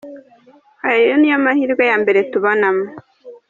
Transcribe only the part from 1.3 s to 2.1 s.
yo mahirwe ya